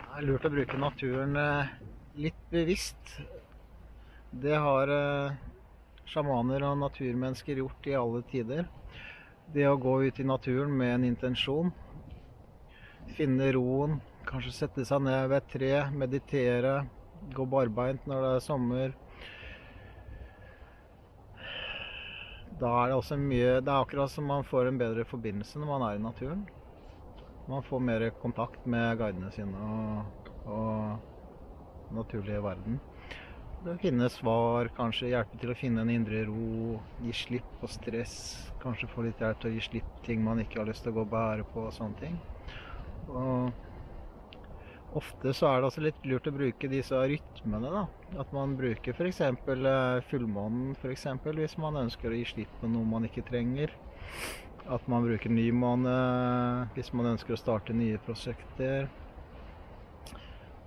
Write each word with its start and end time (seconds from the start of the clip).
Det 0.00 0.18
er 0.18 0.26
lurt 0.26 0.46
å 0.48 0.50
bruke 0.52 0.78
naturen 0.80 1.36
eh, 1.38 1.70
litt 2.20 2.40
bevisst. 2.52 3.14
Det 4.30 4.56
har 4.56 4.90
eh, 4.94 5.36
sjamaner 6.10 6.64
og 6.66 6.80
naturmennesker 6.80 7.60
gjort 7.62 7.88
i 7.88 7.96
alle 7.98 8.22
tider. 8.30 8.66
Det 9.54 9.66
å 9.68 9.78
gå 9.80 9.96
ut 10.06 10.20
i 10.20 10.26
naturen 10.26 10.72
med 10.76 10.94
en 10.94 11.06
intensjon. 11.10 11.72
Finne 13.16 13.50
roen, 13.56 13.98
kanskje 14.28 14.54
sette 14.54 14.86
seg 14.86 15.02
ned 15.06 15.30
ved 15.30 15.40
et 15.40 15.52
tre, 15.54 15.72
meditere, 16.02 16.74
gå 17.34 17.46
barbeint 17.50 18.06
når 18.10 18.26
det 18.26 18.34
er 18.36 18.44
sommer. 18.44 18.94
Da 22.60 22.70
er 22.82 22.90
det 22.90 22.96
også 22.98 23.16
mye 23.16 23.60
Det 23.64 23.72
er 23.72 23.78
akkurat 23.78 24.12
som 24.12 24.26
man 24.28 24.44
får 24.44 24.68
en 24.68 24.80
bedre 24.80 25.06
forbindelse 25.08 25.60
når 25.60 25.70
man 25.70 25.86
er 25.88 25.96
i 25.96 26.02
naturen. 26.04 26.44
Man 27.48 27.62
får 27.62 27.80
mer 27.80 28.10
kontakt 28.22 28.66
med 28.66 28.98
guidene 28.98 29.30
sine 29.34 29.64
og, 29.64 30.28
og 30.46 31.94
naturlige 31.96 32.42
verden. 32.44 32.78
Å 33.60 33.74
finne 33.80 34.06
svar, 34.08 34.70
kanskje 34.76 35.10
hjelpe 35.10 35.40
til 35.40 35.52
å 35.52 35.56
finne 35.58 35.82
en 35.84 35.92
indre 35.92 36.22
ro, 36.28 36.78
gi 37.04 37.12
slipp 37.12 37.48
på 37.60 37.68
stress. 37.68 38.14
Kanskje 38.62 38.88
få 38.88 39.04
litt 39.04 39.20
hjelp 39.20 39.42
til 39.42 39.50
å 39.50 39.56
gi 39.56 39.64
slipp 39.66 40.04
ting 40.06 40.22
man 40.24 40.40
ikke 40.40 40.62
har 40.62 40.70
lyst 40.70 40.86
til 40.86 40.94
å 40.94 41.00
gå 41.00 41.04
og 41.04 41.12
bære 41.12 41.44
på 41.52 41.66
og 41.66 41.74
sånne 41.76 42.00
ting. 42.00 42.16
Og 43.10 43.69
ofte 44.98 45.32
så 45.36 45.48
er 45.50 45.60
det 45.60 45.68
også 45.70 45.82
litt 45.84 46.06
lurt 46.08 46.28
å 46.28 46.34
bruke 46.34 46.70
disse 46.70 46.98
rytmene, 47.12 47.70
da. 47.70 47.84
At 48.20 48.32
man 48.34 48.56
bruker 48.58 48.96
f.eks. 48.96 49.22
fullmånen 50.10 50.76
for 50.80 50.92
eksempel, 50.92 51.38
hvis 51.40 51.56
man 51.62 51.78
ønsker 51.84 52.10
å 52.10 52.18
gi 52.18 52.26
slipp 52.32 52.54
på 52.60 52.70
noe 52.70 52.86
man 52.88 53.06
ikke 53.08 53.26
trenger. 53.28 53.74
At 54.70 54.86
man 54.90 55.06
bruker 55.06 55.32
nymåne 55.32 55.94
hvis 56.74 56.92
man 56.94 57.14
ønsker 57.14 57.34
å 57.34 57.40
starte 57.40 57.76
nye 57.76 58.00
prosjekter. 58.04 58.90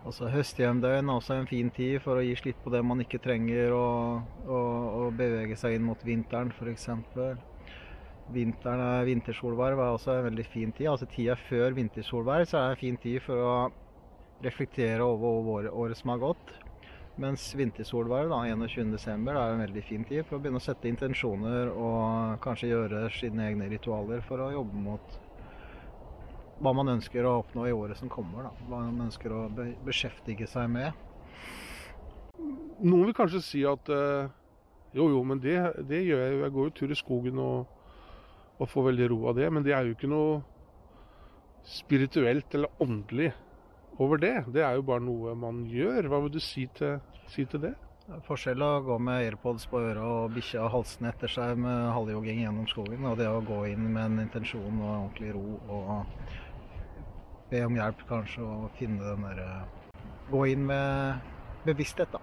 Altså 0.00 0.30
Høsthjemdøgn 0.32 1.10
er 1.10 1.18
også 1.18 1.36
en 1.36 1.48
fin 1.48 1.68
tid 1.76 1.98
for 2.00 2.16
å 2.16 2.24
gi 2.24 2.32
slipp 2.38 2.62
på 2.64 2.72
det 2.72 2.80
man 2.86 3.02
ikke 3.04 3.20
trenger, 3.20 3.74
og, 3.76 4.22
og, 4.46 4.70
og 5.02 5.18
bevege 5.18 5.58
seg 5.60 5.76
inn 5.76 5.84
mot 5.84 6.00
vinteren 6.06 6.52
f.eks. 6.56 6.88
Vinteren 8.30 8.80
er 8.84 9.08
vintersolverv 9.08 9.82
er 9.82 9.96
også 9.96 10.14
en 10.14 10.26
veldig 10.30 10.46
fin 10.48 10.72
tid. 10.72 10.88
Altså 10.92 11.08
Tida 11.10 11.36
før 11.48 11.74
vintersolverv 11.76 12.48
så 12.48 12.60
er 12.60 12.68
det 12.68 12.76
en 12.76 12.82
fin 12.84 13.00
tid 13.02 13.20
for 13.26 13.44
å 13.44 13.54
reflektere 14.44 15.04
over 15.04 15.68
året, 15.70 15.98
som 15.98 16.14
har 16.14 16.22
gått. 16.22 16.52
Mens 17.20 17.50
vintersolværet, 17.58 18.30
da, 18.30 18.38
21.12., 18.48 19.26
er 19.34 19.54
en 19.54 19.64
veldig 19.64 19.82
fin 19.84 20.04
tid 20.08 20.24
for 20.24 20.38
å 20.38 20.42
begynne 20.42 20.60
å 20.60 20.64
sette 20.64 20.88
intensjoner 20.88 21.68
og 21.74 22.38
kanskje 22.44 22.70
gjøre 22.70 23.08
sine 23.12 23.50
egne 23.50 23.68
ritualer 23.68 24.22
for 24.24 24.40
å 24.40 24.52
jobbe 24.54 24.84
mot 24.86 25.18
hva 26.60 26.72
man 26.76 26.92
ønsker 26.94 27.24
å 27.24 27.38
oppnå 27.42 27.66
i 27.68 27.74
året 27.76 27.98
som 28.00 28.08
kommer. 28.12 28.48
Da. 28.48 28.66
Hva 28.68 28.82
man 28.86 29.08
ønsker 29.08 29.32
å 29.32 29.46
be 29.52 29.70
beskjeftige 29.84 30.48
seg 30.48 30.68
med. 30.72 30.96
Noen 32.80 33.10
vil 33.10 33.16
kanskje 33.16 33.42
si 33.44 33.62
at 33.68 33.88
øh, 33.92 34.30
jo, 34.96 35.10
jo, 35.12 35.20
men 35.26 35.40
det, 35.42 35.58
det, 35.88 36.02
gjør 36.06 36.24
jeg 36.24 36.32
jo. 36.32 36.40
Jeg 36.44 36.54
går 36.56 36.68
jo 36.68 36.76
tur 36.78 36.92
i 36.92 36.98
skogen 36.98 37.40
og, 37.42 37.76
og 38.56 38.70
får 38.70 38.90
veldig 38.90 39.12
ro 39.12 39.20
av 39.30 39.36
det. 39.40 39.48
Men 39.52 39.66
det 39.66 39.76
er 39.76 39.88
jo 39.88 39.96
ikke 39.96 40.10
noe 40.10 40.40
spirituelt 41.68 42.56
eller 42.56 42.80
åndelig 42.80 43.32
over 44.00 44.20
det. 44.20 44.34
Det 44.54 44.64
er 44.64 44.78
jo 44.78 44.86
bare 44.88 45.04
noe 45.04 45.36
man 45.38 45.64
gjør. 45.68 46.08
Hva 46.08 46.22
vil 46.24 46.34
du 46.34 46.40
si 46.42 46.66
til, 46.76 46.98
si 47.30 47.44
til 47.48 47.64
det? 47.66 47.74
Forskjell 48.26 48.62
å 48.64 48.70
gå 48.82 48.96
med 48.98 49.22
airpods 49.22 49.68
på 49.70 49.78
øret 49.84 50.02
og 50.02 50.32
bikkja 50.34 50.66
halsen 50.72 51.06
etter 51.12 51.30
seg 51.30 51.60
med 51.62 51.92
halvjogging 51.94 52.40
gjennom 52.42 52.66
skogen, 52.66 53.04
og 53.06 53.20
det 53.20 53.28
å 53.30 53.42
gå 53.46 53.60
inn 53.70 53.84
med 53.86 54.02
en 54.08 54.22
intensjon 54.24 54.80
og 54.80 54.88
ordentlig 54.88 55.34
ro 55.36 55.44
og 55.76 55.92
be 57.52 57.62
om 57.66 57.78
hjelp 57.78 58.02
kanskje 58.08 58.42
og 58.46 58.66
finne 58.78 59.04
den 59.04 59.28
derre 59.28 59.50
Gå 60.30 60.44
inn 60.46 60.62
med 60.66 61.30
bevissthet, 61.66 62.12
da. 62.14 62.20